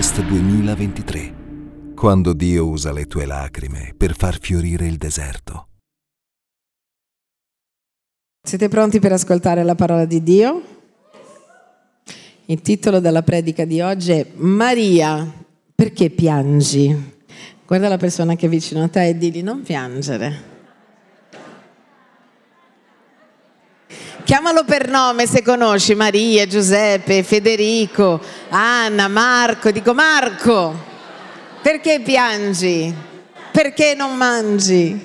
[0.00, 1.34] Harvest 2023,
[1.94, 5.68] quando Dio usa le tue lacrime per far fiorire il deserto.
[8.42, 10.62] Siete pronti per ascoltare la parola di Dio?
[12.46, 15.30] Il titolo della predica di oggi è Maria,
[15.74, 17.18] perché piangi?
[17.66, 20.59] Guarda la persona che è vicino a te e digli non piangere.
[24.30, 28.20] Chiamalo per nome se conosci Maria, Giuseppe, Federico,
[28.50, 29.72] Anna, Marco.
[29.72, 30.72] Dico Marco,
[31.60, 32.94] perché piangi?
[33.50, 35.04] Perché non mangi?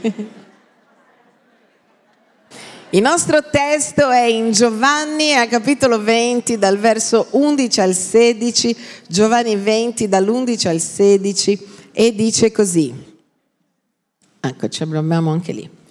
[2.91, 9.55] Il nostro testo è in Giovanni, a capitolo 20, dal verso 11 al 16, Giovanni
[9.55, 12.93] 20, dall'11 al 16, e dice così.
[14.39, 15.83] Ecco, ci abbiamo anche lì.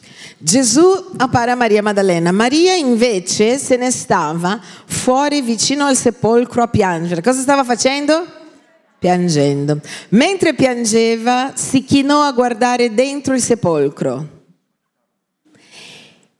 [0.44, 0.82] Gesù
[1.16, 2.30] appare a Maria Maddalena.
[2.30, 7.22] Maria invece se ne stava fuori vicino al sepolcro a piangere.
[7.22, 8.26] Cosa stava facendo?
[8.98, 9.80] Piangendo.
[10.10, 14.42] Mentre piangeva si chinò a guardare dentro il sepolcro.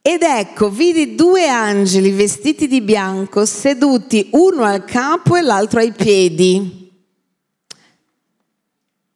[0.03, 5.93] Ed ecco, vidi due angeli vestiti di bianco seduti uno al capo e l'altro ai
[5.93, 6.93] piedi,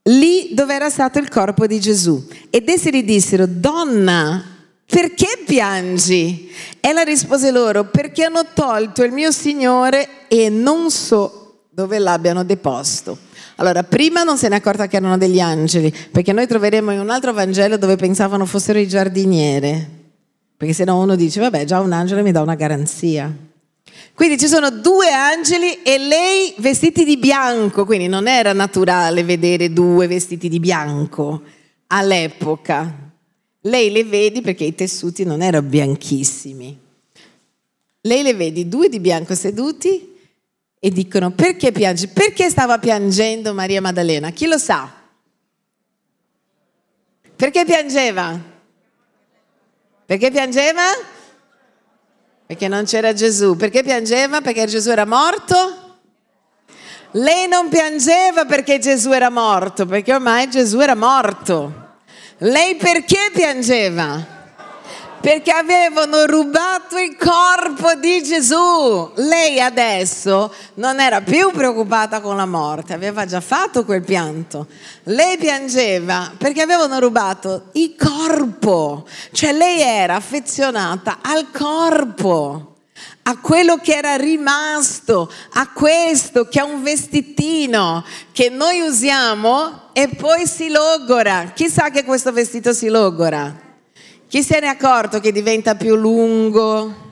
[0.05, 2.27] lì dove era stato il corpo di Gesù.
[2.49, 4.57] Ed essi gli dissero, donna,
[4.91, 6.51] perché piangi?
[6.81, 13.19] Ella rispose loro, perché hanno tolto il mio Signore e non so dove l'abbiano deposto.
[13.57, 17.01] Allora, prima non se ne è accorta che erano degli angeli, perché noi troveremo in
[17.01, 19.97] un altro Vangelo dove pensavano fossero i giardiniere.
[20.57, 23.31] Perché se no uno dice, vabbè, già un angelo mi dà una garanzia.
[24.15, 29.71] Quindi ci sono due angeli e lei vestiti di bianco, quindi non era naturale vedere
[29.71, 31.43] due vestiti di bianco
[31.89, 33.08] all'epoca.
[33.69, 36.79] Lei le vedi perché i tessuti non erano bianchissimi.
[38.01, 40.17] Lei le vedi due di bianco seduti
[40.79, 42.09] e dicono perché piange?
[42.09, 44.31] Perché stava piangendo Maria Maddalena?
[44.31, 44.91] Chi lo sa?
[47.37, 48.41] Perché piangeva?
[50.07, 50.83] Perché piangeva?
[52.47, 53.57] Perché non c'era Gesù.
[53.57, 54.41] Perché piangeva?
[54.41, 55.99] Perché Gesù era morto?
[57.13, 61.88] Lei non piangeva perché Gesù era morto, perché ormai Gesù era morto.
[62.39, 64.37] Lei perché piangeva?
[65.21, 69.11] perché avevano rubato il corpo di Gesù.
[69.17, 74.69] Lei adesso non era più preoccupata con la morte, aveva già fatto quel pianto.
[75.05, 82.78] Lei piangeva perché avevano rubato il corpo, cioè lei era affezionata al corpo
[83.29, 88.03] a quello che era rimasto, a questo che è un vestitino
[88.33, 91.53] che noi usiamo e poi si logora.
[91.55, 93.55] Chissà che questo vestito si logora.
[94.27, 97.07] Chi se ne è accorto che diventa più lungo?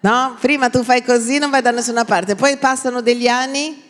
[0.00, 0.36] No?
[0.38, 3.82] Prima tu fai così, non vai da nessuna parte, poi passano degli anni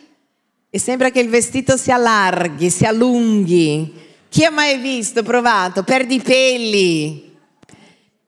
[0.69, 4.01] e sembra che il vestito si allarghi, si allunghi.
[4.29, 7.32] Chi ha mai visto, provato, perdi i peli?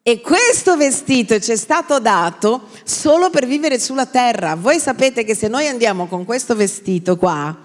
[0.08, 4.54] E questo vestito ci è stato dato solo per vivere sulla terra.
[4.54, 7.58] Voi sapete che se noi andiamo con questo vestito qua,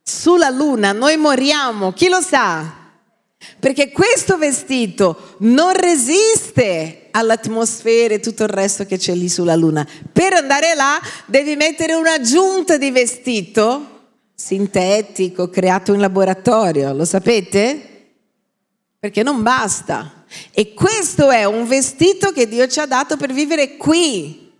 [0.00, 1.92] sulla luna, noi moriamo.
[1.92, 2.64] Chi lo sa?
[3.58, 9.84] Perché questo vestito non resiste all'atmosfera e tutto il resto che c'è lì sulla luna.
[10.12, 14.02] Per andare là devi mettere un'aggiunta di vestito
[14.32, 18.12] sintetico, creato in laboratorio, lo sapete?
[19.00, 20.17] Perché non basta.
[20.52, 24.52] E questo è un vestito che Dio ci ha dato per vivere qui.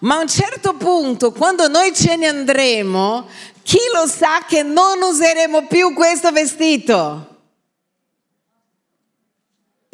[0.00, 3.26] Ma a un certo punto, quando noi ce ne andremo,
[3.62, 7.34] chi lo sa che non useremo più questo vestito?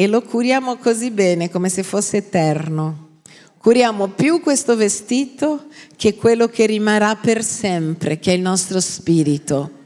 [0.03, 3.21] e lo curiamo così bene come se fosse eterno.
[3.59, 9.82] Curiamo più questo vestito che quello che rimarrà per sempre, che è il nostro spirito.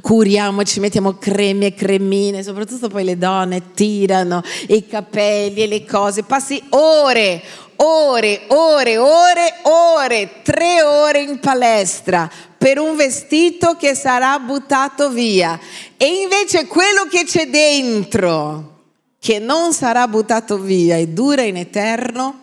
[0.00, 5.84] Curiamo, ci mettiamo creme e cremine, soprattutto poi le donne tirano i capelli e le
[5.84, 6.22] cose.
[6.22, 7.42] Passi ore,
[7.76, 15.58] ore, ore, ore, ore, tre ore in palestra per un vestito che sarà buttato via.
[15.96, 18.84] E invece quello che c'è dentro,
[19.18, 22.38] che non sarà buttato via e dura in eterno,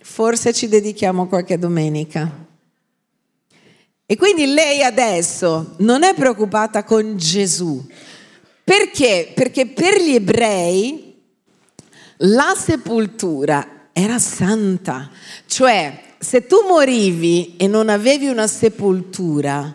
[0.00, 2.30] forse ci dedichiamo qualche domenica.
[4.06, 7.84] E quindi lei adesso non è preoccupata con Gesù.
[8.64, 9.32] Perché?
[9.34, 11.20] Perché per gli ebrei
[12.18, 15.10] la sepoltura era santa.
[15.46, 19.74] Cioè, se tu morivi e non avevi una sepoltura,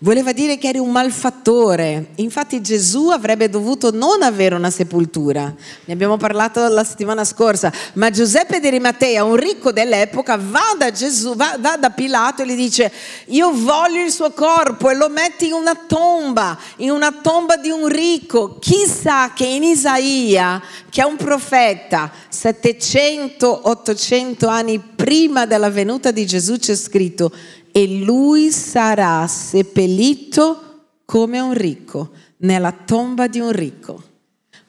[0.00, 2.10] Voleva dire che eri un malfattore.
[2.16, 5.52] Infatti Gesù avrebbe dovuto non avere una sepoltura.
[5.84, 7.72] Ne abbiamo parlato la settimana scorsa.
[7.94, 12.46] Ma Giuseppe di Rimatea, un ricco dell'epoca, va da Gesù, va, va da Pilato e
[12.46, 12.92] gli dice
[13.26, 17.70] io voglio il suo corpo e lo metti in una tomba, in una tomba di
[17.70, 18.60] un ricco.
[18.60, 26.56] Chissà che in Isaia, che è un profeta, 700-800 anni prima della venuta di Gesù
[26.56, 27.32] c'è scritto
[27.72, 30.62] e lui sarà seppellito
[31.04, 34.02] come un ricco, nella tomba di un ricco.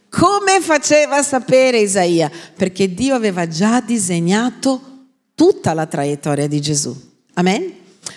[0.10, 2.32] Come faceva a sapere Isaia?
[2.56, 4.82] Perché Dio aveva già disegnato
[5.36, 6.96] tutta la traiettoria di Gesù.
[7.34, 7.74] Amen?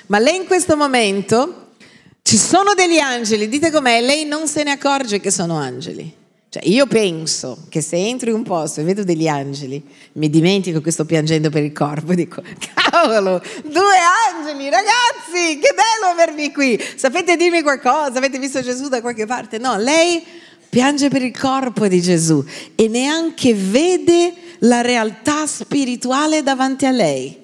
[0.06, 1.74] Ma lei in questo momento
[2.22, 6.20] ci sono degli angeli, dite com'è, lei non se ne accorge che sono angeli.
[6.52, 9.82] Cioè, io penso che se entro in un posto e vedo degli angeli,
[10.16, 12.42] mi dimentico che sto piangendo per il corpo, dico,
[12.90, 13.96] cavolo, due
[14.34, 16.78] angeli, ragazzi, che bello avervi qui.
[16.96, 18.18] Sapete dirmi qualcosa?
[18.18, 19.56] Avete visto Gesù da qualche parte?
[19.56, 20.22] No, lei
[20.68, 22.44] piange per il corpo di Gesù
[22.74, 27.34] e neanche vede la realtà spirituale davanti a lei.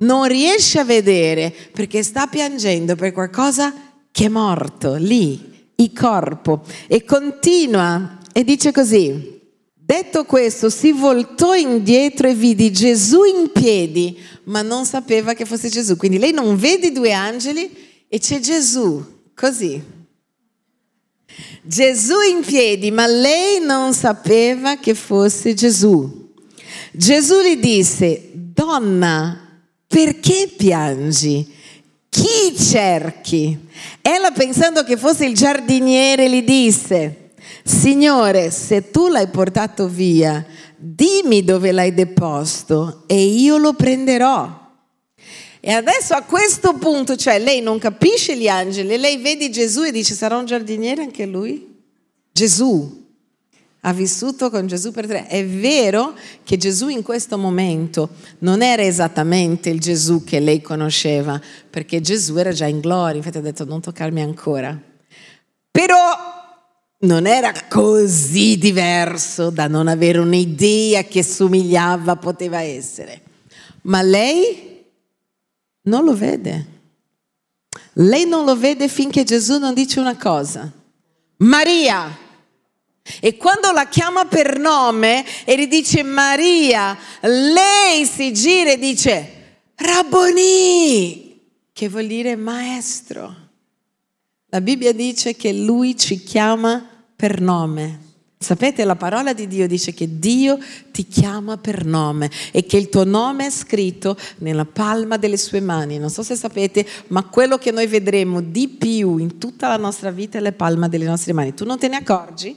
[0.00, 3.72] Non riesce a vedere perché sta piangendo per qualcosa
[4.12, 9.40] che è morto lì, il corpo, e continua e dice così,
[9.72, 15.68] detto questo si voltò indietro e vidi Gesù in piedi, ma non sapeva che fosse
[15.68, 15.96] Gesù.
[15.96, 17.70] Quindi lei non vede due angeli
[18.08, 19.04] e c'è Gesù,
[19.36, 19.80] così.
[21.62, 26.32] Gesù in piedi, ma lei non sapeva che fosse Gesù.
[26.90, 31.52] Gesù le disse, donna, perché piangi?
[32.08, 33.56] Chi cerchi?
[34.02, 37.23] Ella pensando che fosse il giardiniere gli disse,
[37.66, 40.44] Signore, se tu l'hai portato via,
[40.76, 44.62] dimmi dove l'hai deposto e io lo prenderò.
[45.60, 49.92] E adesso a questo punto, cioè lei non capisce gli angeli, lei vede Gesù e
[49.92, 51.74] dice sarà un giardiniere anche lui?
[52.30, 53.02] Gesù
[53.80, 55.26] ha vissuto con Gesù per tre.
[55.26, 61.40] È vero che Gesù in questo momento non era esattamente il Gesù che lei conosceva,
[61.70, 64.78] perché Gesù era già in gloria, infatti ha detto non toccarmi ancora.
[65.70, 66.13] Però
[67.04, 73.22] non era così diverso da non avere un'idea che somigliava poteva essere.
[73.82, 74.84] Ma lei
[75.82, 76.72] non lo vede.
[77.94, 80.70] Lei non lo vede finché Gesù non dice una cosa.
[81.38, 82.22] Maria.
[83.20, 89.30] E quando la chiama per nome e gli dice Maria, lei si gira e dice
[89.74, 91.38] Rabboni,
[91.72, 93.42] che vuol dire maestro.
[94.46, 96.93] La Bibbia dice che lui ci chiama
[97.24, 98.00] per nome.
[98.36, 100.58] Sapete, la parola di Dio dice che Dio
[100.92, 105.60] ti chiama per nome e che il tuo nome è scritto nella palma delle sue
[105.60, 105.96] mani.
[105.96, 110.10] Non so se sapete, ma quello che noi vedremo di più in tutta la nostra
[110.10, 111.54] vita è la palma delle nostre mani.
[111.54, 112.54] Tu non te ne accorgi?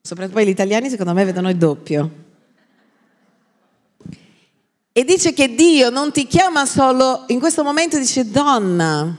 [0.00, 2.10] Soprattutto gli italiani secondo me vedono il doppio.
[4.92, 9.18] E dice che Dio non ti chiama solo, in questo momento dice donna.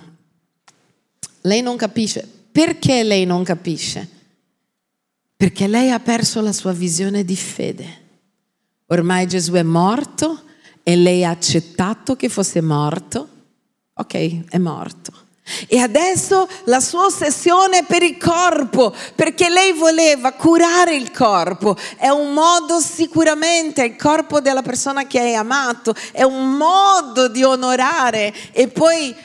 [1.42, 2.26] Lei non capisce.
[2.50, 4.14] Perché lei non capisce?
[5.36, 8.04] Perché lei ha perso la sua visione di fede.
[8.88, 10.42] Ormai Gesù è morto
[10.84, 13.30] e lei ha accettato che fosse morto.
[13.96, 15.24] Ok, è morto.
[15.68, 21.78] E adesso la sua ossessione è per il corpo, perché lei voleva curare il corpo.
[21.98, 27.44] È un modo sicuramente, il corpo della persona che hai amato, è un modo di
[27.44, 29.16] onorare e poi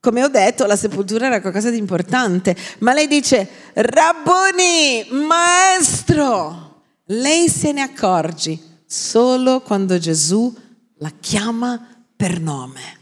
[0.00, 7.48] come ho detto, la sepoltura era qualcosa di importante, ma lei dice, Rabboni, maestro, lei
[7.48, 10.52] se ne accorge solo quando Gesù
[10.98, 12.98] la chiama per nome.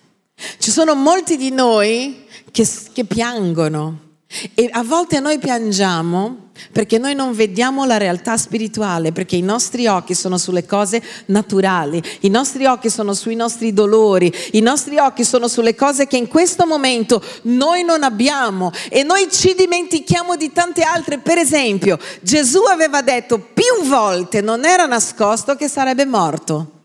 [0.59, 4.17] Ci sono molti di noi che, che piangono
[4.55, 9.87] e a volte noi piangiamo perché noi non vediamo la realtà spirituale, perché i nostri
[9.87, 15.25] occhi sono sulle cose naturali, i nostri occhi sono sui nostri dolori, i nostri occhi
[15.25, 20.53] sono sulle cose che in questo momento noi non abbiamo e noi ci dimentichiamo di
[20.53, 21.19] tante altre.
[21.19, 26.78] Per esempio, Gesù aveva detto più volte, non era nascosto, che sarebbe morto.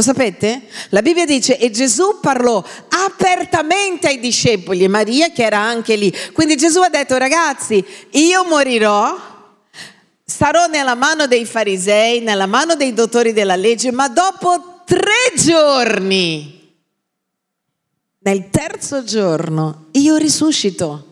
[0.00, 0.62] Lo sapete?
[0.90, 6.10] La Bibbia dice e Gesù parlò apertamente ai discepoli e Maria che era anche lì.
[6.32, 9.14] Quindi Gesù ha detto ragazzi, io morirò,
[10.24, 16.78] sarò nella mano dei farisei, nella mano dei dottori della legge, ma dopo tre giorni,
[18.20, 21.09] nel terzo giorno, io risuscito.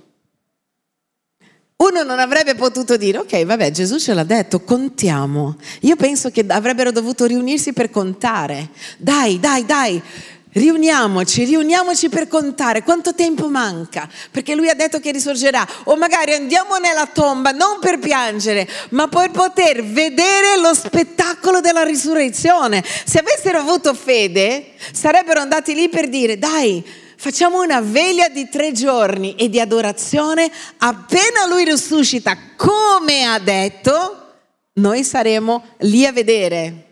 [1.80, 5.56] Uno non avrebbe potuto dire, ok, vabbè, Gesù ce l'ha detto, contiamo.
[5.82, 8.70] Io penso che avrebbero dovuto riunirsi per contare.
[8.96, 10.02] Dai, dai, dai,
[10.50, 15.64] Riuniamoci, riuniamoci per contare quanto tempo manca, perché lui ha detto che risorgerà.
[15.84, 21.84] O magari andiamo nella tomba non per piangere, ma per poter vedere lo spettacolo della
[21.84, 22.82] risurrezione.
[23.04, 26.82] Se avessero avuto fede, sarebbero andati lì per dire, dai,
[27.18, 30.50] facciamo una veglia di tre giorni e di adorazione.
[30.78, 34.26] Appena lui risuscita, come ha detto,
[34.74, 36.84] noi saremo lì a vedere.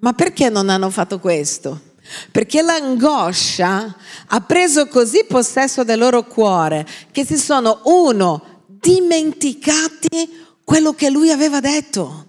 [0.00, 1.80] Ma perché non hanno fatto questo?
[2.30, 3.96] Perché l'angoscia
[4.28, 11.30] ha preso così possesso del loro cuore che si sono, uno, dimenticati quello che lui
[11.30, 12.26] aveva detto.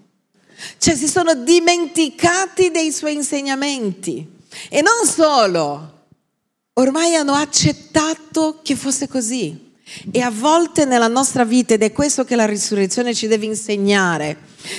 [0.78, 4.38] Cioè si sono dimenticati dei suoi insegnamenti.
[4.68, 5.99] E non solo,
[6.80, 9.68] ormai hanno accettato che fosse così.
[10.12, 14.38] E a volte nella nostra vita, ed è questo che la risurrezione ci deve insegnare,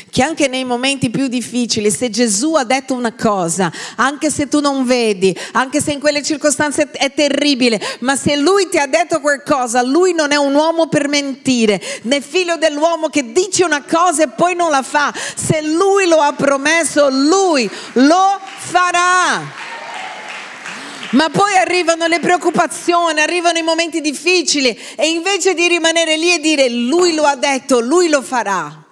[0.09, 4.61] che anche nei momenti più difficili, se Gesù ha detto una cosa, anche se tu
[4.61, 9.19] non vedi, anche se in quelle circostanze è terribile, ma se Lui ti ha detto
[9.19, 14.23] qualcosa, Lui non è un uomo per mentire, né figlio dell'uomo che dice una cosa
[14.23, 15.13] e poi non la fa.
[15.35, 19.70] Se Lui lo ha promesso, Lui lo farà.
[21.11, 26.39] Ma poi arrivano le preoccupazioni, arrivano i momenti difficili e invece di rimanere lì e
[26.39, 28.85] dire lui lo ha detto, lui lo farà,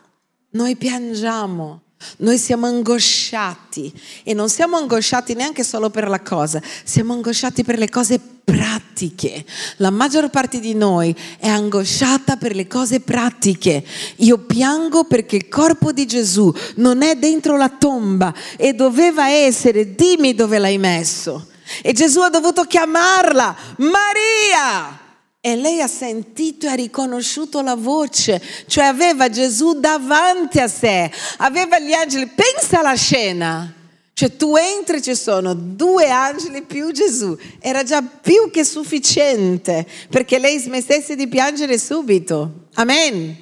[0.52, 1.82] noi piangiamo.
[2.20, 3.92] Noi siamo angosciati
[4.24, 9.44] e non siamo angosciati neanche solo per la cosa, siamo angosciati per le cose pratiche.
[9.78, 13.84] La maggior parte di noi è angosciata per le cose pratiche.
[14.18, 19.94] Io piango perché il corpo di Gesù non è dentro la tomba e doveva essere,
[19.94, 21.49] dimmi dove l'hai messo.
[21.82, 25.08] E Gesù ha dovuto chiamarla Maria.
[25.42, 31.10] E lei ha sentito e ha riconosciuto la voce, cioè aveva Gesù davanti a sé,
[31.38, 32.28] aveva gli angeli.
[32.28, 33.74] Pensa alla scena.
[34.20, 37.38] Cioè tu entri, ci sono due angeli più Gesù.
[37.58, 42.68] Era già più che sufficiente perché lei smettesse di piangere subito.
[42.74, 43.34] Amen.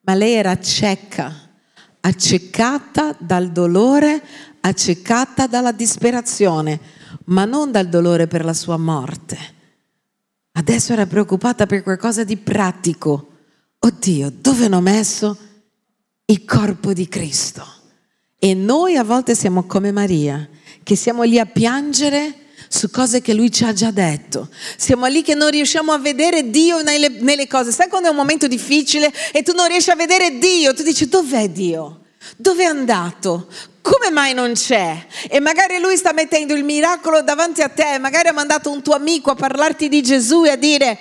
[0.00, 1.50] Ma lei era cieca,
[2.00, 4.22] accecata dal dolore,
[4.60, 6.80] accecata dalla disperazione,
[7.30, 9.58] ma non dal dolore per la sua morte
[10.52, 13.28] Adesso era preoccupata per qualcosa di pratico.
[13.78, 15.36] Oddio, dove hanno messo
[16.26, 17.66] il corpo di Cristo?
[18.38, 20.48] E noi a volte siamo come Maria,
[20.82, 24.48] che siamo lì a piangere su cose che lui ci ha già detto.
[24.76, 27.70] Siamo lì che non riusciamo a vedere Dio nelle, nelle, cose.
[27.70, 30.74] Sai quando è un momento difficile e tu non riesci a vedere Dio?
[30.74, 32.00] Tu dici dov'è Dio?
[32.36, 33.48] Dove è andato?
[33.82, 35.06] come mai non c'è?
[35.28, 38.94] E magari lui sta mettendo il miracolo davanti a te, magari ha mandato un tuo
[38.94, 40.98] amico a parlarti di Gesù e a dire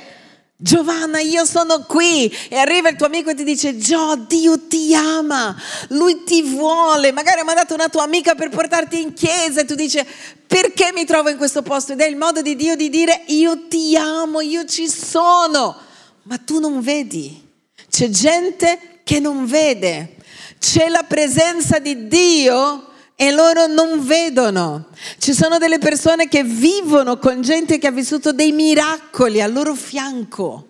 [0.61, 2.29] Giovanna, io sono qui.
[2.49, 5.55] E arriva il tuo amico e ti dice, Gio, Dio ti ama,
[5.89, 7.13] lui ti vuole.
[7.13, 10.05] Magari ha mandato una tua amica per portarti in chiesa e tu dici,
[10.45, 11.93] perché mi trovo in questo posto?
[11.93, 15.77] Ed è il modo di Dio di dire, io ti amo, io ci sono.
[16.23, 17.47] Ma tu non vedi.
[17.89, 20.17] C'è gente che non vede
[20.59, 24.87] c'è la presenza di Dio e loro non vedono.
[25.17, 29.73] Ci sono delle persone che vivono con gente che ha vissuto dei miracoli al loro
[29.73, 30.67] fianco.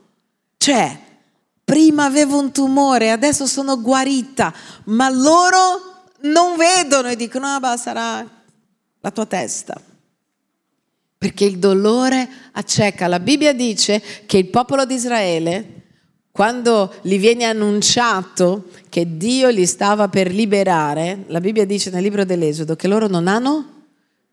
[0.58, 0.98] Cioè,
[1.64, 4.54] prima avevo un tumore, adesso sono guarita,
[4.86, 8.28] ma loro non vedono e dicono, ah, bah, sarà
[9.00, 9.80] la tua testa.
[11.18, 13.08] Perché il dolore acceca.
[13.08, 15.79] La Bibbia dice che il popolo di Israele
[16.32, 22.24] quando gli viene annunciato che Dio li stava per liberare, la Bibbia dice nel libro
[22.24, 23.78] dell'Esodo che loro non hanno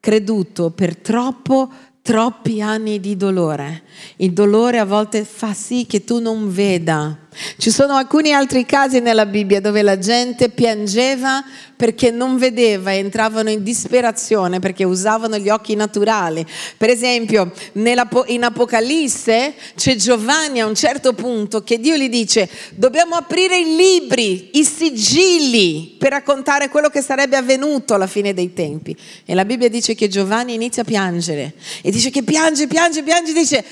[0.01, 1.71] creduto per troppo
[2.03, 3.83] troppi anni di dolore.
[4.19, 7.26] Il dolore a volte fa sì che tu non veda.
[7.57, 11.45] Ci sono alcuni altri casi nella Bibbia dove la gente piangeva
[11.77, 16.45] perché non vedeva, entravano in disperazione perché usavano gli occhi naturali.
[16.77, 23.15] Per esempio, in Apocalisse c'è Giovanni a un certo punto che Dio gli dice dobbiamo
[23.15, 28.97] aprire i libri, i sigilli per raccontare quello che sarebbe avvenuto alla fine dei tempi.
[29.25, 33.33] E la Bibbia dice che Giovanni inizia a piangere e dice che piange, piange, piange,
[33.33, 33.65] dice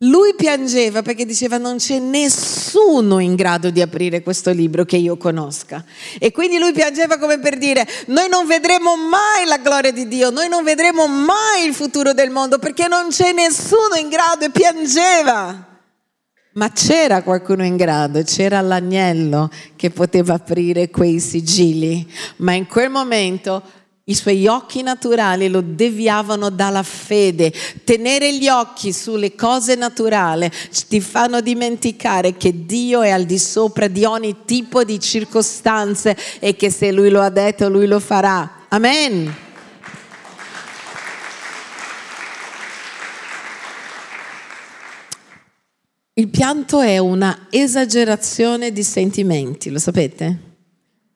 [0.00, 5.16] lui piangeva perché diceva non c'è nessuno in grado di aprire questo libro che io
[5.16, 5.82] conosca.
[6.18, 10.28] E quindi lui piangeva come per dire noi non vedremo mai la gloria di Dio,
[10.28, 14.50] noi non vedremo mai il futuro del mondo perché non c'è nessuno in grado e
[14.50, 15.74] piangeva.
[16.52, 22.06] Ma c'era qualcuno in grado, c'era l'agnello che poteva aprire quei sigilli.
[22.36, 23.62] Ma in quel momento
[24.08, 27.52] i suoi occhi naturali lo deviavano dalla fede.
[27.82, 30.48] Tenere gli occhi sulle cose naturali
[30.86, 36.54] ti fanno dimenticare che Dio è al di sopra di ogni tipo di circostanze e
[36.54, 38.66] che se Lui lo ha detto, Lui lo farà.
[38.68, 39.34] Amen.
[46.12, 50.38] Il pianto è una esagerazione di sentimenti, lo sapete?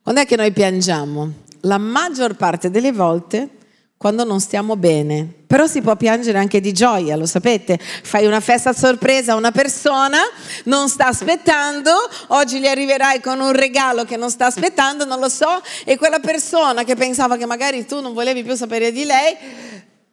[0.03, 1.47] Quando è che noi piangiamo?
[1.63, 3.59] La maggior parte delle volte
[4.01, 5.31] quando non stiamo bene.
[5.47, 7.79] Però si può piangere anche di gioia, lo sapete?
[7.79, 10.17] Fai una festa a sorpresa a una persona,
[10.65, 11.93] non sta aspettando,
[12.29, 16.19] oggi gli arriverai con un regalo che non sta aspettando, non lo so, e quella
[16.19, 19.37] persona che pensava che magari tu non volevi più sapere di lei,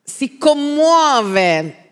[0.03, 1.86] si commuove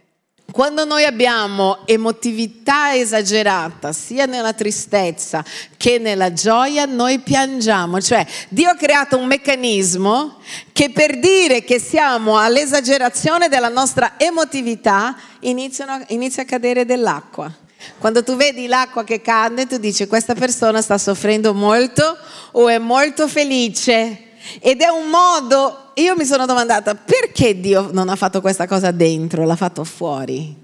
[0.56, 5.44] quando noi abbiamo emotività esagerata, sia nella tristezza
[5.76, 8.00] che nella gioia, noi piangiamo.
[8.00, 10.38] Cioè, Dio ha creato un meccanismo
[10.72, 17.52] che per dire che siamo all'esagerazione della nostra emotività inizia a cadere dell'acqua.
[18.00, 22.18] Quando tu vedi l'acqua che cade, tu dici questa persona sta soffrendo molto
[22.52, 24.30] o è molto felice.
[24.62, 28.92] Ed è un modo, io mi sono domandata, perché Dio non ha fatto questa cosa
[28.92, 30.64] dentro, l'ha fatto fuori?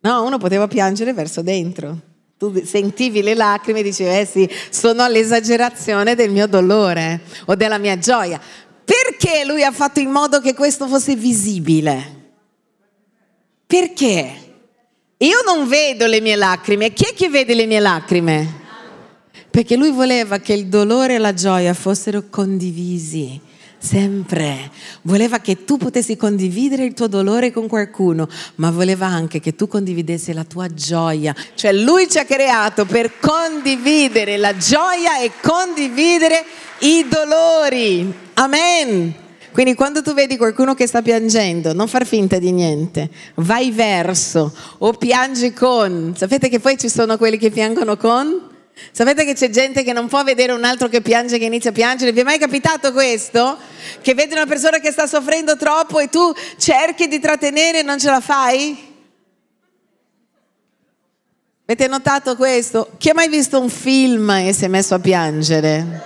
[0.00, 1.98] No, uno poteva piangere verso dentro.
[2.36, 7.78] Tu sentivi le lacrime e dicevi, eh sì, sono all'esagerazione del mio dolore o della
[7.78, 8.40] mia gioia.
[8.84, 12.22] Perché lui ha fatto in modo che questo fosse visibile?
[13.66, 14.32] Perché?
[15.16, 16.92] Io non vedo le mie lacrime.
[16.92, 18.62] Chi è che vede le mie lacrime?
[19.54, 23.40] perché lui voleva che il dolore e la gioia fossero condivisi.
[23.84, 24.70] Sempre.
[25.02, 29.68] Voleva che tu potessi condividere il tuo dolore con qualcuno, ma voleva anche che tu
[29.68, 31.34] condividessi la tua gioia.
[31.54, 36.44] Cioè lui ci ha creato per condividere la gioia e condividere
[36.78, 38.10] i dolori.
[38.34, 39.14] Amen.
[39.52, 44.50] Quindi quando tu vedi qualcuno che sta piangendo, non far finta di niente, vai verso
[44.78, 46.14] o piangi con.
[46.16, 48.53] Sapete che poi ci sono quelli che piangono con?
[48.90, 51.72] Sapete che c'è gente che non può vedere un altro che piange, che inizia a
[51.72, 52.12] piangere?
[52.12, 53.56] Vi è mai capitato questo?
[54.00, 57.98] Che vedi una persona che sta soffrendo troppo e tu cerchi di trattenere e non
[57.98, 58.92] ce la fai?
[61.66, 62.90] Avete notato questo?
[62.98, 66.02] Chi ha mai visto un film e si è messo a piangere?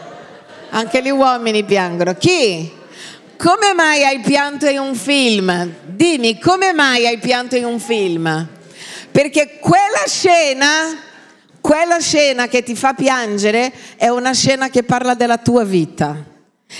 [0.70, 2.14] Anche gli uomini piangono.
[2.14, 2.70] Chi?
[3.36, 5.74] Come mai hai pianto in un film?
[5.84, 8.46] Dimmi, come mai hai pianto in un film?
[9.10, 11.06] Perché quella scena
[11.68, 16.24] quella scena che ti fa piangere è una scena che parla della tua vita.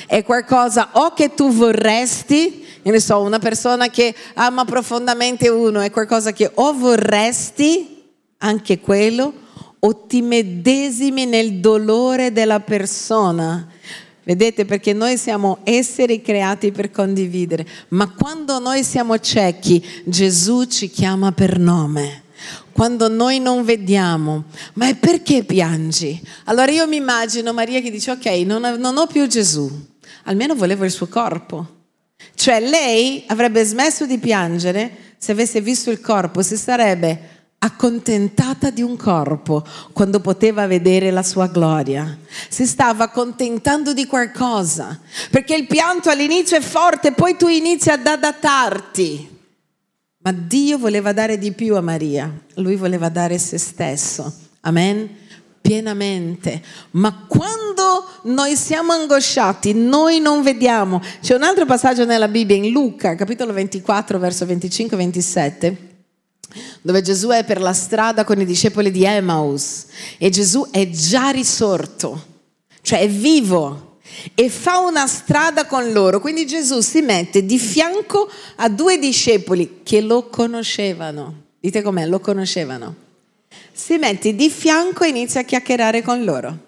[0.06, 5.82] È qualcosa o che tu vorresti, io ne so, una persona che ama profondamente uno,
[5.82, 8.02] è qualcosa che o vorresti,
[8.38, 9.30] anche quello,
[9.78, 13.68] o ti medesimi nel dolore della persona.
[14.24, 20.88] Vedete, perché noi siamo esseri creati per condividere, ma quando noi siamo ciechi, Gesù ci
[20.88, 22.22] chiama per nome
[22.78, 26.22] quando noi non vediamo, ma è perché piangi?
[26.44, 29.68] Allora io mi immagino Maria che dice ok, non, non ho più Gesù,
[30.26, 31.66] almeno volevo il suo corpo.
[32.36, 38.82] Cioè lei avrebbe smesso di piangere se avesse visto il corpo, si sarebbe accontentata di
[38.82, 42.16] un corpo quando poteva vedere la sua gloria.
[42.48, 45.00] Si stava accontentando di qualcosa,
[45.32, 49.37] perché il pianto all'inizio è forte, poi tu inizi ad adattarti.
[50.28, 54.30] Ma Dio voleva dare di più a Maria, lui voleva dare se stesso.
[54.60, 55.08] Amen?
[55.58, 56.60] Pienamente.
[56.90, 61.00] Ma quando noi siamo angosciati, noi non vediamo.
[61.22, 65.76] C'è un altro passaggio nella Bibbia, in Luca, capitolo 24, verso 25-27
[66.82, 69.86] dove Gesù è per la strada con i discepoli di Emmaus
[70.18, 72.24] e Gesù è già risorto,
[72.82, 73.87] cioè è vivo
[74.34, 76.20] e fa una strada con loro.
[76.20, 81.46] Quindi Gesù si mette di fianco a due discepoli che lo conoscevano.
[81.60, 82.94] Dite com'è, lo conoscevano.
[83.72, 86.66] Si mette di fianco e inizia a chiacchierare con loro.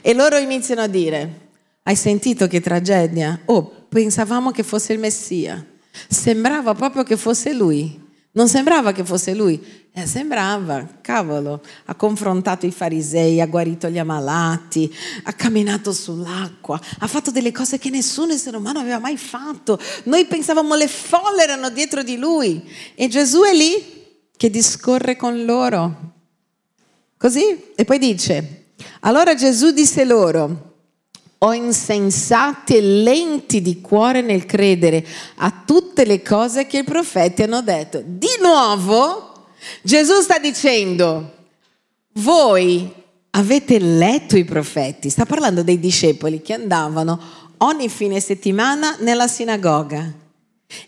[0.00, 1.40] E loro iniziano a dire,
[1.84, 3.40] hai sentito che tragedia?
[3.46, 5.64] Oh, pensavamo che fosse il Messia.
[6.08, 8.01] Sembrava proprio che fosse lui.
[8.32, 9.80] Non sembrava che fosse lui.
[9.94, 14.90] Eh, sembrava, cavolo, ha confrontato i farisei, ha guarito gli ammalati,
[15.24, 19.78] ha camminato sull'acqua, ha fatto delle cose che nessun essere umano aveva mai fatto.
[20.04, 25.44] Noi pensavamo le folle erano dietro di lui e Gesù è lì che discorre con
[25.44, 26.12] loro.
[27.18, 27.72] Così?
[27.74, 30.71] E poi dice, allora Gesù disse loro,
[31.44, 35.04] o insensati e lenti di cuore nel credere
[35.36, 38.02] a tutte le cose che i profeti hanno detto.
[38.04, 39.46] Di nuovo
[39.82, 41.30] Gesù sta dicendo,
[42.14, 42.92] voi
[43.30, 47.20] avete letto i profeti, sta parlando dei discepoli che andavano
[47.58, 50.21] ogni fine settimana nella sinagoga.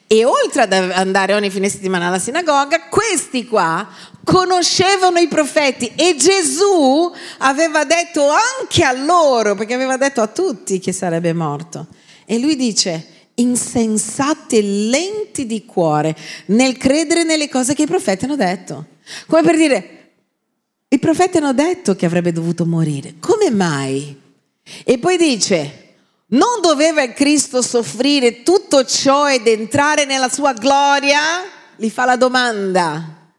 [0.07, 3.89] E oltre ad andare ogni fine settimana alla sinagoga, questi qua
[4.25, 10.79] conoscevano i profeti e Gesù aveva detto anche a loro, perché aveva detto a tutti
[10.79, 11.87] che sarebbe morto.
[12.27, 16.17] E lui dice, insensati e lenti di cuore
[16.47, 18.87] nel credere nelle cose che i profeti hanno detto.
[19.27, 20.11] Come per dire,
[20.89, 23.15] i profeti hanno detto che avrebbe dovuto morire.
[23.21, 24.21] Come mai?
[24.85, 25.85] E poi dice,
[26.29, 28.43] non doveva il Cristo soffrire
[28.75, 31.21] tutto ciò ed entrare nella sua gloria?
[31.77, 33.31] Gli fa la domanda.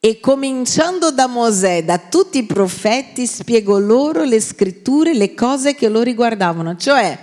[0.00, 5.88] E cominciando da Mosè, da tutti i profeti, spiego loro le scritture, le cose che
[5.88, 6.76] lo riguardavano.
[6.76, 7.16] Cioè,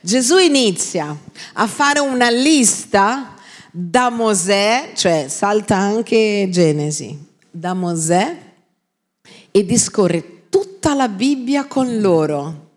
[0.00, 1.16] Gesù inizia
[1.52, 3.36] a fare una lista
[3.70, 7.16] da Mosè, cioè salta anche Genesi,
[7.52, 8.36] da Mosè
[9.52, 12.70] e discorre tutta la Bibbia con loro,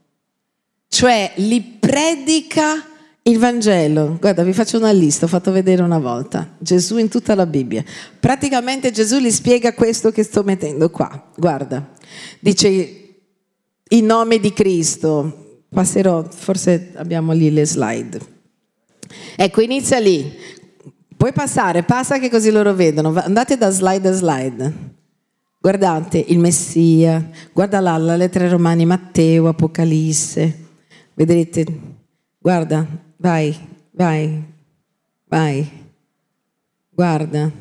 [0.88, 2.96] cioè li predica
[3.28, 6.56] il Vangelo, guarda, vi faccio una lista, ho fatto vedere una volta.
[6.58, 7.84] Gesù in tutta la Bibbia.
[8.20, 11.32] Praticamente Gesù gli spiega questo che sto mettendo qua.
[11.36, 11.92] Guarda,
[12.40, 13.18] dice
[13.90, 15.66] in nome di Cristo.
[15.70, 18.20] Passerò, forse abbiamo lì le slide.
[19.36, 20.34] Ecco, inizia lì.
[21.18, 23.14] Puoi passare, passa che così loro vedono.
[23.14, 24.74] Andate da slide a slide.
[25.60, 30.66] Guardate il Messia, guarda là la lettera romani, Matteo, Apocalisse.
[31.14, 31.66] Vedrete,
[32.40, 33.56] guarda, vai,
[33.92, 34.44] vai,
[35.28, 35.72] vai,
[36.90, 37.52] guarda.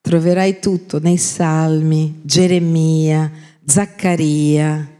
[0.00, 3.32] Troverai tutto nei Salmi, Geremia,
[3.64, 4.90] Zaccaria,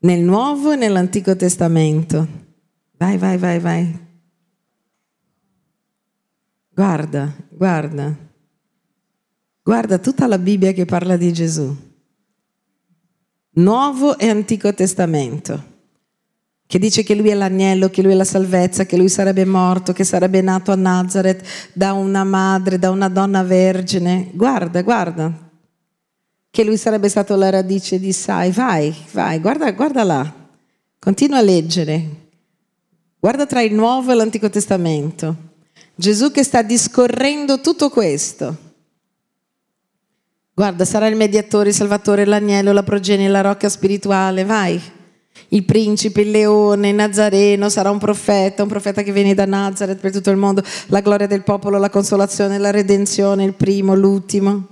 [0.00, 2.42] nel Nuovo e nell'Antico Testamento.
[2.98, 4.00] Vai, vai, vai, vai.
[6.74, 8.18] Guarda, guarda.
[9.62, 11.74] Guarda tutta la Bibbia che parla di Gesù.
[13.52, 15.72] Nuovo e Antico Testamento
[16.66, 19.92] che dice che lui è l'agnello, che lui è la salvezza, che lui sarebbe morto,
[19.92, 24.30] che sarebbe nato a Nazareth da una madre, da una donna vergine.
[24.32, 25.32] Guarda, guarda,
[26.50, 28.50] che lui sarebbe stato la radice di Sai.
[28.50, 30.32] Vai, vai, guarda, guarda là.
[30.98, 32.22] Continua a leggere.
[33.20, 35.52] Guarda tra il Nuovo e l'Antico Testamento.
[35.94, 38.56] Gesù che sta discorrendo tutto questo.
[40.54, 44.44] Guarda, sarà il mediatore, il salvatore, l'agnello, la progenie, la rocca spirituale.
[44.44, 44.80] Vai
[45.54, 50.00] il principe, il leone, il Nazareno, sarà un profeta, un profeta che viene da Nazareth
[50.00, 54.66] per tutto il mondo, la gloria del popolo, la consolazione, la redenzione, il primo, l'ultimo.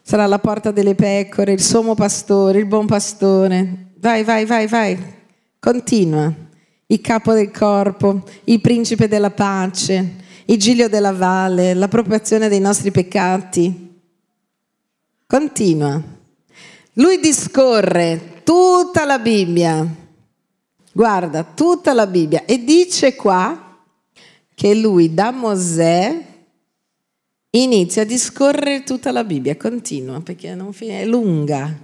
[0.00, 3.90] Sarà la porta delle pecore, il sommo pastore, il buon pastore.
[3.98, 4.98] Vai, vai, vai, vai.
[5.58, 6.32] Continua.
[6.86, 10.14] Il capo del corpo, il principe della pace,
[10.46, 13.96] il giglio della valle, l'appropriazione dei nostri peccati.
[15.26, 16.00] Continua.
[16.94, 19.86] Lui discorre tutta la Bibbia.
[20.90, 22.46] Guarda, tutta la Bibbia.
[22.46, 23.76] E dice qua
[24.54, 26.24] che lui da Mosè
[27.50, 31.78] inizia a discorrere tutta la Bibbia, continua perché è lunga.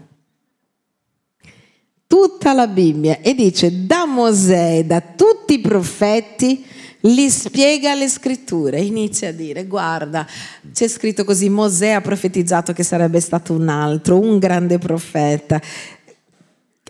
[2.07, 6.65] Tutta la Bibbia e dice da Mosè, da tutti i profeti,
[6.99, 10.27] gli spiega le scritture, inizia a dire, guarda,
[10.73, 15.61] c'è scritto così, Mosè ha profetizzato che sarebbe stato un altro, un grande profeta,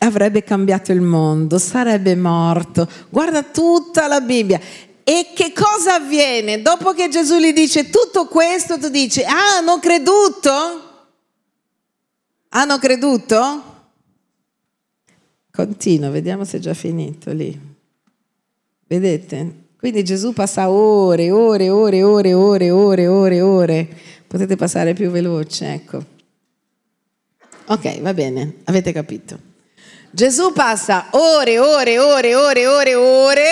[0.05, 2.89] avrebbe cambiato il mondo, sarebbe morto.
[3.09, 4.61] Guarda tutta la Bibbia.
[5.03, 6.63] E che cosa avviene?
[6.63, 10.51] Dopo che Gesù gli dice tutto questo, tu dici, ah, hanno creduto?
[12.51, 13.73] Hanno creduto?
[15.51, 17.59] Continua, vediamo se è già finito lì.
[18.87, 19.63] Vedete?
[19.77, 23.89] Quindi Gesù passa ore, ore, ore, ore, ore, ore, ore, ore.
[24.27, 26.03] Potete passare più veloce, ecco.
[27.67, 29.53] Ok, va bene, avete capito.
[30.15, 33.45] Gesù passa ore, ore, ore, ore, ore, ore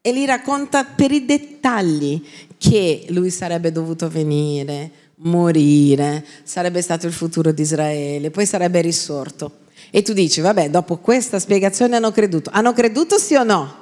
[0.00, 2.22] e li racconta per i dettagli
[2.56, 9.62] che lui sarebbe dovuto venire, morire, sarebbe stato il futuro di Israele, poi sarebbe risorto.
[9.90, 12.50] E tu dici, vabbè, dopo questa spiegazione hanno creduto.
[12.52, 13.79] Hanno creduto sì o no?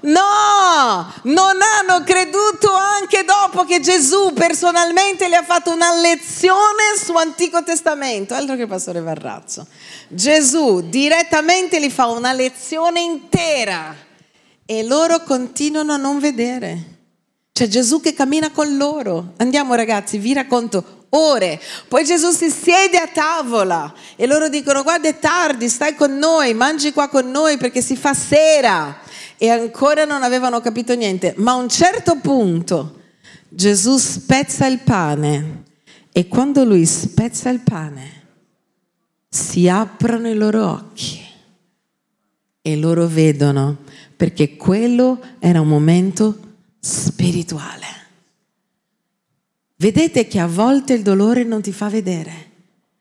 [0.00, 7.14] No, non hanno creduto anche dopo che Gesù personalmente le ha fatto una lezione su
[7.14, 9.66] Antico Testamento, altro che Pastore Varrazzo.
[10.06, 13.94] Gesù direttamente gli fa una lezione intera
[14.64, 16.96] e loro continuano a non vedere.
[17.52, 19.32] C'è Gesù che cammina con loro.
[19.38, 21.60] Andiamo ragazzi, vi racconto ore.
[21.88, 26.54] Poi Gesù si siede a tavola e loro dicono guarda è tardi, stai con noi,
[26.54, 29.06] mangi qua con noi perché si fa sera
[29.38, 31.34] e ancora non avevano capito niente.
[31.36, 32.96] Ma a un certo punto
[33.48, 35.62] Gesù spezza il pane
[36.12, 38.26] e quando lui spezza il pane
[39.28, 41.20] si aprono i loro occhi
[42.60, 43.78] e loro vedono
[44.16, 46.38] perché quello era un momento
[46.80, 47.86] spirituale.
[49.76, 52.47] Vedete che a volte il dolore non ti fa vedere.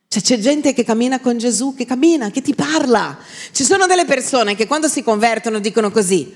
[0.09, 3.17] Cioè c'è gente che cammina con Gesù, che cammina, che ti parla.
[3.51, 6.33] Ci sono delle persone che quando si convertono dicono così,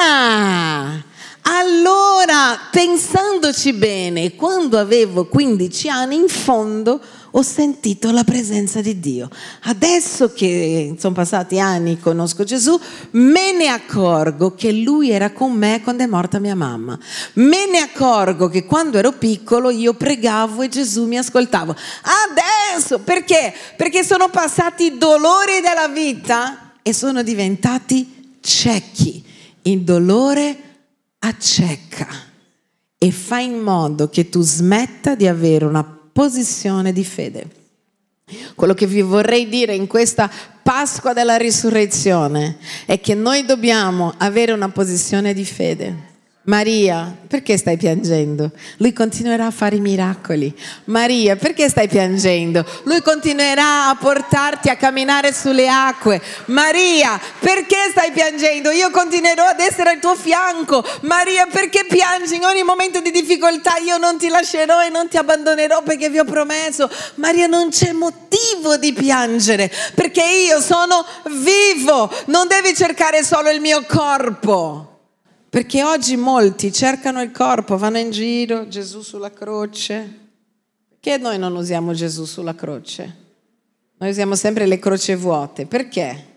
[0.00, 1.02] ah,
[1.42, 7.00] allora Ora, pensandoci bene, quando avevo 15 anni, in fondo
[7.32, 9.28] ho sentito la presenza di Dio.
[9.64, 12.78] Adesso che sono passati anni e conosco Gesù,
[13.12, 16.98] me ne accorgo che Lui era con me quando è morta mia mamma.
[17.34, 21.74] Me ne accorgo che quando ero piccolo io pregavo e Gesù mi ascoltava.
[22.30, 23.52] Adesso, perché?
[23.76, 29.24] Perché sono passati i dolori della vita e sono diventati ciechi.
[29.62, 30.56] Il dolore
[31.18, 32.06] acceca
[32.96, 37.46] e fa in modo che tu smetta di avere una posizione di fede.
[38.56, 40.28] Quello che vi vorrei dire in questa
[40.64, 46.17] Pasqua della risurrezione è che noi dobbiamo avere una posizione di fede.
[46.48, 48.50] Maria, perché stai piangendo?
[48.78, 50.50] Lui continuerà a fare i miracoli.
[50.84, 52.64] Maria, perché stai piangendo?
[52.84, 56.22] Lui continuerà a portarti a camminare sulle acque.
[56.46, 58.70] Maria, perché stai piangendo?
[58.70, 60.82] Io continuerò ad essere al tuo fianco.
[61.02, 63.76] Maria, perché piangi in ogni momento di difficoltà?
[63.84, 66.88] Io non ti lascerò e non ti abbandonerò perché vi ho promesso.
[67.16, 71.04] Maria, non c'è motivo di piangere perché io sono
[71.42, 72.10] vivo.
[72.28, 74.96] Non devi cercare solo il mio corpo.
[75.50, 80.26] Perché oggi molti cercano il corpo, vanno in giro, Gesù sulla croce.
[80.88, 83.16] Perché noi non usiamo Gesù sulla croce?
[83.96, 85.64] Noi usiamo sempre le croci vuote.
[85.64, 86.36] Perché?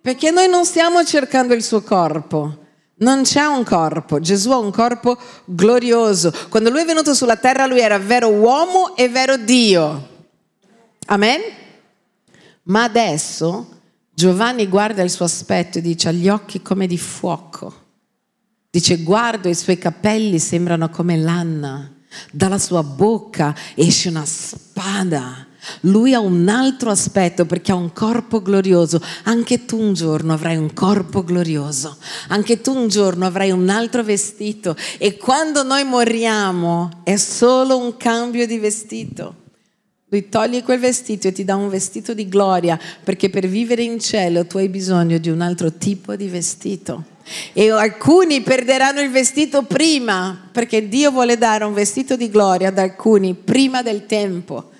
[0.00, 2.66] Perché noi non stiamo cercando il suo corpo.
[3.00, 6.32] Non c'è un corpo, Gesù ha un corpo glorioso.
[6.48, 10.08] Quando lui è venuto sulla terra lui era vero uomo e vero Dio.
[11.06, 11.40] Amen?
[12.64, 13.68] Ma adesso
[14.12, 17.86] Giovanni guarda il suo aspetto e dice ha gli occhi come di fuoco.
[18.78, 21.92] Dice, guardo i suoi capelli sembrano come lanna,
[22.30, 25.48] dalla sua bocca esce una spada.
[25.80, 29.02] Lui ha un altro aspetto perché ha un corpo glorioso.
[29.24, 31.96] Anche tu un giorno avrai un corpo glorioso.
[32.28, 34.76] Anche tu un giorno avrai un altro vestito.
[34.98, 39.34] E quando noi moriamo è solo un cambio di vestito.
[40.10, 43.98] Lui toglie quel vestito e ti dà un vestito di gloria perché per vivere in
[43.98, 47.16] cielo tu hai bisogno di un altro tipo di vestito.
[47.52, 52.78] E alcuni perderanno il vestito prima, perché Dio vuole dare un vestito di gloria ad
[52.78, 54.70] alcuni prima del tempo.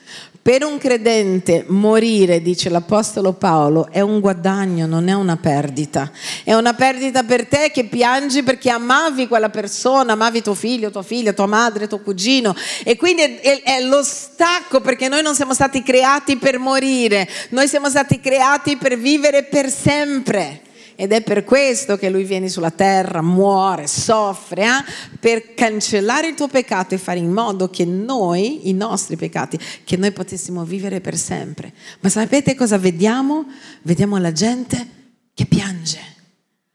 [0.49, 6.11] Per un credente morire, dice l'Apostolo Paolo, è un guadagno, non è una perdita.
[6.43, 11.03] È una perdita per te che piangi perché amavi quella persona, amavi tuo figlio, tua
[11.03, 12.57] figlia, tua madre, tuo cugino.
[12.83, 17.29] E quindi è, è, è lo stacco perché noi non siamo stati creati per morire,
[17.51, 20.63] noi siamo stati creati per vivere per sempre.
[21.01, 25.17] Ed è per questo che lui viene sulla terra, muore, soffre, eh?
[25.21, 29.97] per cancellare il tuo peccato e fare in modo che noi, i nostri peccati, che
[29.97, 31.73] noi potessimo vivere per sempre.
[32.01, 33.47] Ma sapete cosa vediamo?
[33.83, 34.89] Vediamo la gente
[35.35, 36.01] che piange.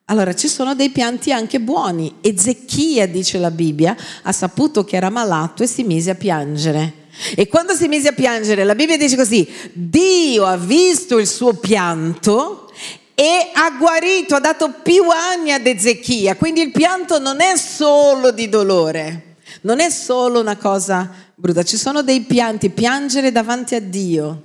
[0.06, 2.16] Allora ci sono dei pianti anche buoni.
[2.22, 6.94] Ezechia, dice la Bibbia, ha saputo che era malato e si mise a piangere.
[7.36, 11.56] E quando si mise a piangere, la Bibbia dice così, Dio ha visto il suo
[11.56, 12.62] pianto
[13.15, 16.36] e ha guarito, ha dato più anni ad Ezechia.
[16.36, 21.78] Quindi il pianto non è solo di dolore, non è solo una cosa brutta, ci
[21.78, 24.43] sono dei pianti, piangere davanti a Dio.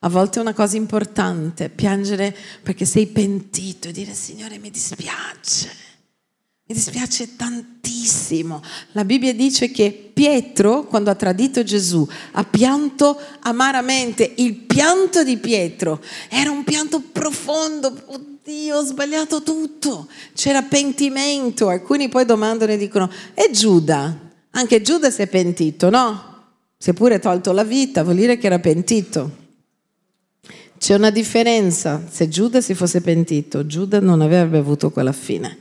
[0.00, 5.82] A volte è una cosa importante, piangere perché sei pentito e dire Signore mi dispiace.
[6.66, 8.62] Mi dispiace tantissimo.
[8.92, 14.32] La Bibbia dice che Pietro, quando ha tradito Gesù, ha pianto amaramente.
[14.36, 17.94] Il pianto di Pietro era un pianto profondo.
[18.06, 20.08] Oddio, ho sbagliato tutto.
[20.32, 21.68] C'era pentimento.
[21.68, 24.32] Alcuni poi domandano e dicono, e Giuda?
[24.52, 26.44] Anche Giuda si è pentito, no?
[26.78, 29.42] Si è pure tolto la vita, vuol dire che era pentito.
[30.78, 32.02] C'è una differenza.
[32.10, 35.58] Se Giuda si fosse pentito, Giuda non avrebbe avuto quella fine.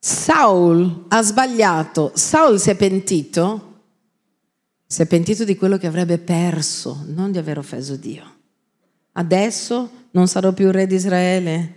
[0.00, 3.64] Saul ha sbagliato, Saul si è pentito,
[4.86, 8.36] si è pentito di quello che avrebbe perso, non di aver offeso Dio.
[9.12, 11.74] Adesso non sarò più re di Israele.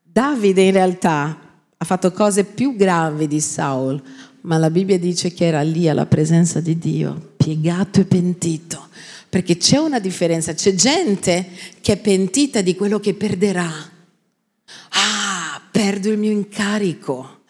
[0.00, 1.36] Davide in realtà
[1.76, 4.00] ha fatto cose più gravi di Saul,
[4.42, 8.88] ma la Bibbia dice che era lì alla presenza di Dio, piegato e pentito.
[9.28, 11.48] Perché c'è una differenza, c'è gente
[11.80, 13.68] che è pentita di quello che perderà.
[14.90, 17.42] Ah, perdo il mio incarico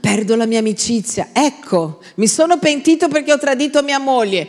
[0.00, 1.28] perdo la mia amicizia.
[1.32, 4.48] Ecco, mi sono pentito perché ho tradito mia moglie,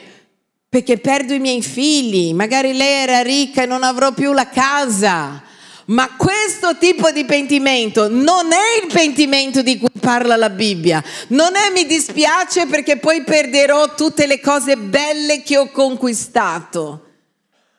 [0.69, 5.43] perché perdo i miei figli, magari lei era ricca e non avrò più la casa.
[5.85, 11.01] Ma questo tipo di pentimento non è il pentimento di cui parla la Bibbia.
[11.27, 17.06] Non è mi dispiace perché poi perderò tutte le cose belle che ho conquistato.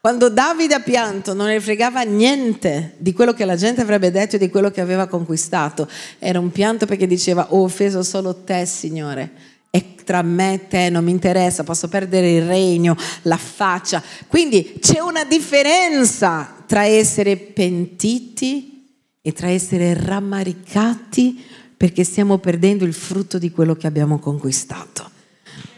[0.08, 4.36] Quando Davide ha pianto non ne fregava niente di quello che la gente avrebbe detto
[4.36, 5.86] e di quello che aveva conquistato.
[6.18, 9.30] Era un pianto perché diceva ho offeso solo te, Signore.
[9.68, 14.02] E tra me e te non mi interessa, posso perdere il regno, la faccia.
[14.28, 21.44] Quindi c'è una differenza tra essere pentiti e tra essere rammaricati
[21.76, 25.10] perché stiamo perdendo il frutto di quello che abbiamo conquistato.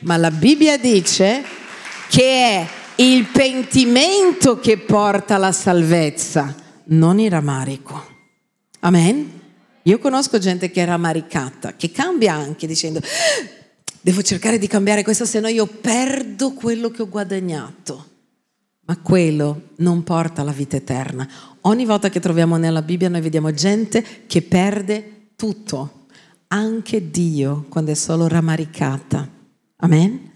[0.03, 1.43] Ma la Bibbia dice
[2.09, 2.67] che è
[3.01, 6.55] il pentimento che porta alla salvezza,
[6.87, 8.05] non il rammarico.
[8.81, 9.41] Amen?
[9.85, 13.01] Io conosco gente che è rammaricata, che cambia anche dicendo
[14.03, 18.07] devo cercare di cambiare questo, se no io perdo quello che ho guadagnato.
[18.83, 21.27] Ma quello non porta alla vita eterna.
[21.63, 26.07] Ogni volta che troviamo nella Bibbia noi vediamo gente che perde tutto,
[26.49, 29.27] anche Dio quando è solo rammaricata.
[29.77, 30.30] Amen?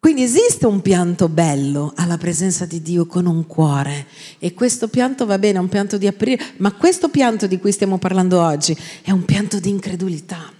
[0.00, 4.06] Quindi esiste un pianto bello alla presenza di Dio con un cuore
[4.38, 7.70] e questo pianto va bene, è un pianto di aprire, ma questo pianto di cui
[7.70, 10.59] stiamo parlando oggi è un pianto di incredulità.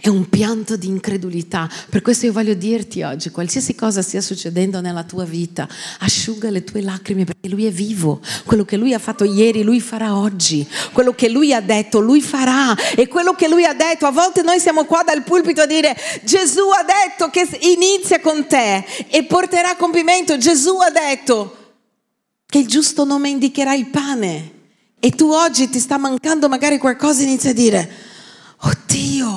[0.00, 1.68] È un pianto di incredulità.
[1.88, 5.68] Per questo io voglio dirti oggi, qualsiasi cosa stia succedendo nella tua vita,
[6.00, 8.20] asciuga le tue lacrime perché Lui è vivo.
[8.44, 10.66] Quello che Lui ha fatto ieri, Lui farà oggi.
[10.92, 12.74] Quello che Lui ha detto, Lui farà.
[12.94, 15.96] E quello che Lui ha detto, a volte noi siamo qua dal pulpito a dire
[16.24, 20.36] Gesù ha detto che inizia con te e porterà a compimento.
[20.38, 21.56] Gesù ha detto
[22.46, 24.52] che il giusto nome indicherà il pane.
[24.98, 27.90] E tu oggi ti sta mancando magari qualcosa e inizi a dire
[28.58, 29.35] Oddio,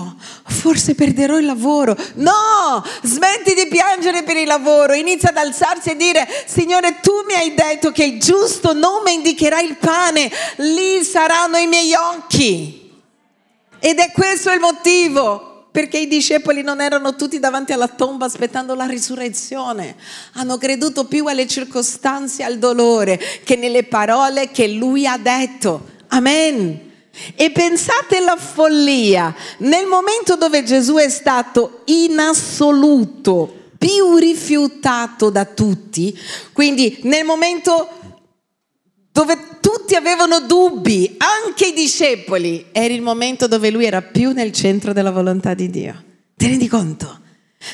[0.49, 1.95] forse perderò il lavoro.
[2.15, 7.33] No, smetti di piangere per il lavoro, inizia ad alzarsi e dire, Signore, tu mi
[7.33, 12.91] hai detto che il giusto nome indicherà il pane, lì saranno i miei occhi.
[13.79, 18.73] Ed è questo il motivo perché i discepoli non erano tutti davanti alla tomba aspettando
[18.73, 19.95] la risurrezione.
[20.33, 25.97] Hanno creduto più alle circostanze, al dolore, che nelle parole che lui ha detto.
[26.09, 26.88] Amen.
[27.35, 35.45] E pensate alla follia, nel momento dove Gesù è stato in assoluto più rifiutato da
[35.45, 36.17] tutti,
[36.51, 37.89] quindi nel momento
[39.11, 44.51] dove tutti avevano dubbi, anche i discepoli, era il momento dove lui era più nel
[44.51, 46.03] centro della volontà di Dio.
[46.35, 47.18] Ti rendi conto?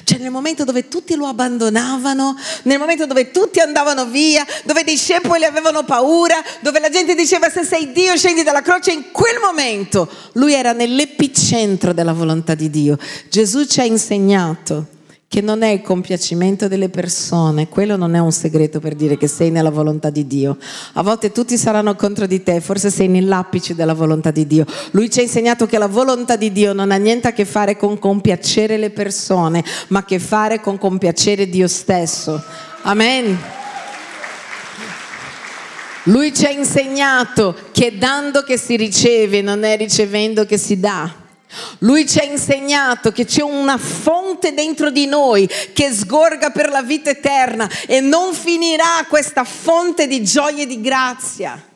[0.04, 4.84] Cioè nel momento dove tutti lo abbandonavano, nel momento dove tutti andavano via, dove i
[4.84, 9.39] discepoli avevano paura, dove la gente diceva se sei Dio scendi dalla croce, in quel
[9.39, 12.98] momento lui era nell'epicentro della volontà di Dio.
[13.30, 14.88] Gesù ci ha insegnato
[15.36, 19.28] che non è il compiacimento delle persone, quello non è un segreto per dire che
[19.28, 20.56] sei nella volontà di Dio.
[20.93, 24.65] A volte tutti saranno contro di te, forse sei nell'apice della volontà di Dio.
[24.91, 27.76] Lui ci ha insegnato che la volontà di Dio non ha niente a che fare
[27.76, 32.41] con compiacere le persone, ma a che fare con compiacere Dio stesso.
[32.84, 33.38] Amen.
[36.04, 41.24] Lui ci ha insegnato che dando che si riceve non è ricevendo che si dà.
[41.79, 46.81] Lui ci ha insegnato che c'è una fonte dentro di noi che sgorga per la
[46.81, 51.73] vita eterna e non finirà questa fonte di gioia e di grazia.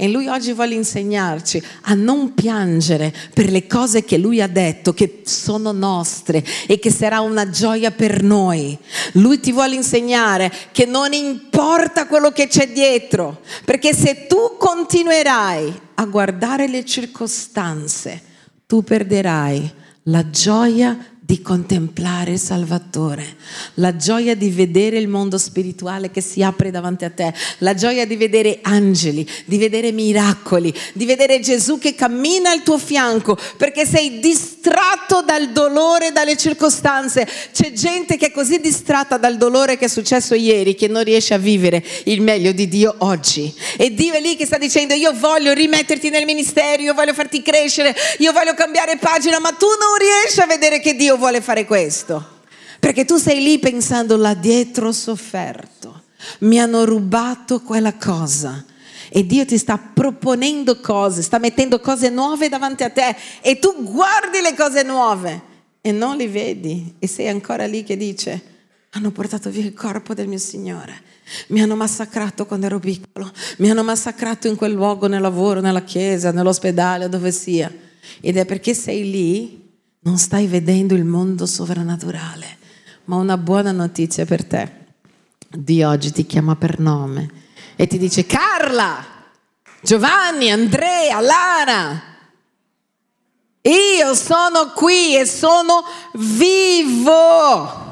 [0.00, 4.94] E lui oggi vuole insegnarci a non piangere per le cose che lui ha detto
[4.94, 8.78] che sono nostre e che sarà una gioia per noi.
[9.14, 15.80] Lui ti vuole insegnare che non importa quello che c'è dietro, perché se tu continuerai
[15.94, 18.22] a guardare le circostanze,
[18.68, 19.72] tu perderai
[20.12, 20.94] la gioia
[21.28, 23.36] di contemplare il Salvatore,
[23.74, 28.06] la gioia di vedere il mondo spirituale che si apre davanti a te, la gioia
[28.06, 33.84] di vedere angeli, di vedere miracoli, di vedere Gesù che cammina al tuo fianco, perché
[33.84, 37.28] sei distratto dal dolore, dalle circostanze.
[37.52, 41.34] C'è gente che è così distratta dal dolore che è successo ieri che non riesce
[41.34, 43.54] a vivere il meglio di Dio oggi.
[43.76, 47.42] E Dio è lì che sta dicendo io voglio rimetterti nel ministero, io voglio farti
[47.42, 51.66] crescere, io voglio cambiare pagina, ma tu non riesci a vedere che Dio vuole fare
[51.66, 52.36] questo.
[52.80, 56.04] Perché tu sei lì pensando là dietro ho sofferto,
[56.40, 58.64] mi hanno rubato quella cosa.
[59.10, 63.82] E Dio ti sta proponendo cose, sta mettendo cose nuove davanti a te e tu
[63.82, 65.42] guardi le cose nuove
[65.80, 68.56] e non li vedi e sei ancora lì che dice
[68.90, 71.02] hanno portato via il corpo del mio Signore.
[71.48, 75.82] Mi hanno massacrato quando ero piccolo, mi hanno massacrato in quel luogo, nel lavoro, nella
[75.82, 77.72] chiesa, nell'ospedale, dove sia.
[78.20, 79.67] Ed è perché sei lì
[80.00, 82.58] non stai vedendo il mondo sovrannaturale,
[83.04, 84.72] ma una buona notizia per te.
[85.48, 87.30] Dio oggi ti chiama per nome
[87.76, 89.04] e ti dice Carla,
[89.80, 92.02] Giovanni, Andrea, Lara,
[93.62, 95.84] io sono qui e sono
[96.14, 97.87] vivo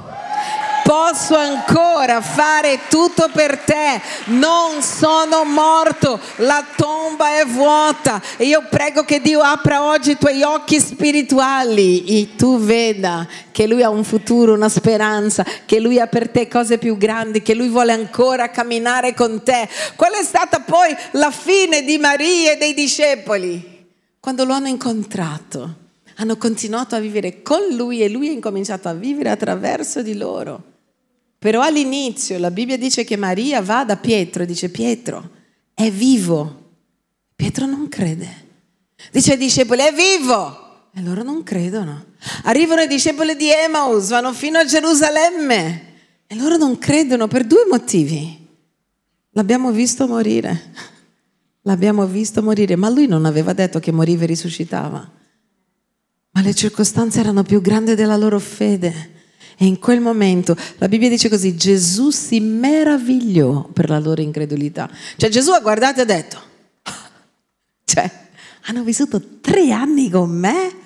[0.86, 8.22] posso ancora fare tutto per te, non sono morto, la tomba è vuota.
[8.36, 13.66] E io prego che Dio apra oggi i tuoi occhi spirituali e tu veda che
[13.66, 17.54] Lui ha un futuro, una speranza, che Lui ha per te cose più grandi, che
[17.54, 19.68] Lui vuole ancora camminare con te.
[19.96, 23.88] Qual è stata poi la fine di Maria e dei discepoli?
[24.20, 25.74] Quando lo hanno incontrato,
[26.16, 30.74] hanno continuato a vivere con Lui e Lui ha incominciato a vivere attraverso di loro.
[31.46, 35.30] Però all'inizio la Bibbia dice che Maria va da Pietro e dice Pietro
[35.74, 36.72] è vivo.
[37.36, 38.46] Pietro non crede.
[39.12, 40.88] Dice ai discepoli è vivo.
[40.92, 42.06] E loro non credono.
[42.46, 45.92] Arrivano i discepoli di Emmaus, vanno fino a Gerusalemme
[46.26, 48.44] e loro non credono per due motivi.
[49.30, 50.72] L'abbiamo visto morire.
[51.62, 55.10] L'abbiamo visto morire, ma lui non aveva detto che moriva e risuscitava.
[56.32, 59.14] Ma le circostanze erano più grandi della loro fede.
[59.56, 64.90] E in quel momento la Bibbia dice così, Gesù si meravigliò per la loro incredulità.
[65.16, 66.40] Cioè Gesù ha guardato e ha detto,
[67.84, 68.10] cioè,
[68.66, 70.84] hanno vissuto tre anni con me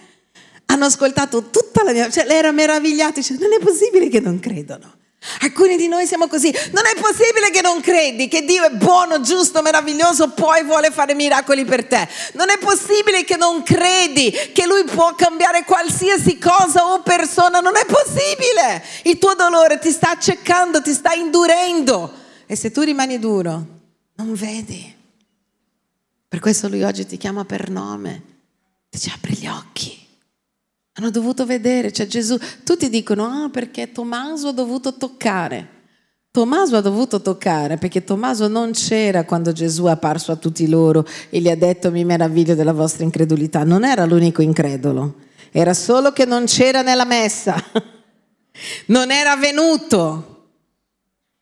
[0.70, 4.38] hanno ascoltato tutta la mia, cioè lei era meravigliata, dice non è possibile che non
[4.38, 4.98] credono.
[5.40, 9.20] Alcuni di noi siamo così, non è possibile che non credi che Dio è buono,
[9.20, 12.08] giusto, meraviglioso, poi vuole fare miracoli per te.
[12.32, 17.76] Non è possibile che non credi che Lui può cambiare qualsiasi cosa o persona, non
[17.76, 18.82] è possibile.
[19.02, 22.12] Il tuo dolore ti sta accecando, ti sta indurendo
[22.46, 23.64] e se tu rimani duro,
[24.14, 24.96] non vedi.
[26.28, 28.22] Per questo Lui oggi ti chiama per nome,
[28.88, 30.09] ti dice apri gli occhi.
[31.00, 35.78] Hanno dovuto vedere, cioè Gesù, tutti dicono, ah perché Tommaso ha dovuto toccare.
[36.30, 41.06] Tommaso ha dovuto toccare perché Tommaso non c'era quando Gesù è apparso a tutti loro
[41.30, 43.64] e gli ha detto mi meraviglio della vostra incredulità.
[43.64, 45.14] Non era l'unico incredulo,
[45.50, 47.56] era solo che non c'era nella messa,
[48.88, 50.48] non era venuto.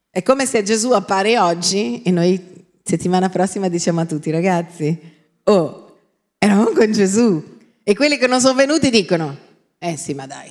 [0.08, 4.96] È come se Gesù appare oggi e noi settimana prossima diciamo a tutti ragazzi,
[5.42, 5.96] oh,
[6.38, 7.56] eravamo con Gesù.
[7.82, 9.47] E quelli che non sono venuti dicono,
[9.78, 10.50] eh sì, ma dai,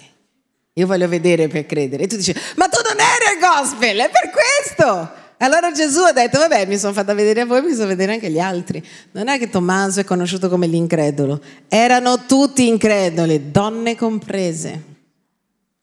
[0.74, 2.04] io voglio vedere per credere.
[2.04, 5.26] E tu dici, ma tu non eri al gospel, è per questo.
[5.40, 8.30] Allora Gesù ha detto, vabbè, mi sono fatta vedere a voi, mi sono vedere anche
[8.30, 8.84] gli altri.
[9.12, 14.84] Non è che Tommaso è conosciuto come l'incredulo, erano tutti increduli, donne comprese.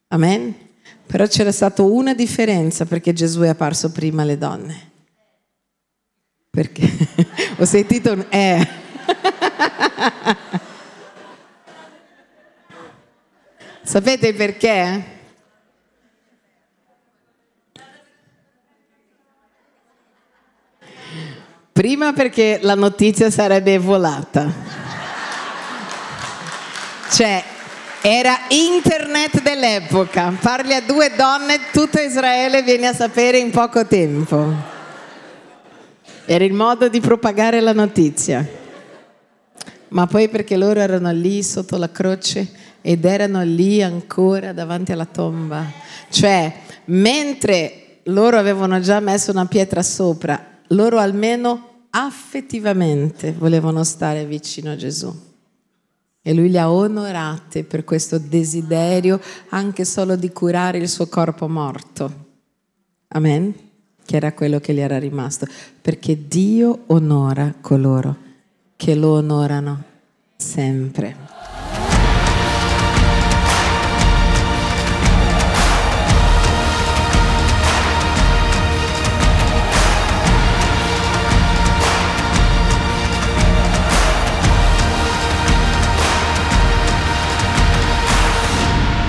[0.08, 0.54] Amen?
[1.06, 4.90] Però c'era stata una differenza perché Gesù è apparso prima alle donne.
[6.50, 6.88] Perché?
[7.58, 8.68] Ho sentito un eh.
[13.84, 15.04] Sapete perché?
[21.70, 24.50] Prima perché la notizia sarebbe volata.
[27.10, 27.44] Cioè,
[28.00, 30.34] era internet dell'epoca.
[30.40, 34.50] Parli a due donne, tutto Israele viene a sapere in poco tempo.
[36.24, 38.48] Era il modo di propagare la notizia.
[39.88, 45.06] Ma poi perché loro erano lì sotto la croce ed erano lì ancora davanti alla
[45.06, 45.64] tomba.
[46.10, 46.52] Cioè,
[46.86, 54.76] mentre loro avevano già messo una pietra sopra, loro almeno affettivamente volevano stare vicino a
[54.76, 55.10] Gesù.
[56.20, 59.18] E lui li ha onorate per questo desiderio
[59.48, 62.26] anche solo di curare il suo corpo morto.
[63.08, 63.54] Amen?
[64.04, 65.46] Che era quello che gli era rimasto.
[65.80, 68.14] Perché Dio onora coloro
[68.76, 69.82] che lo onorano
[70.36, 71.33] sempre.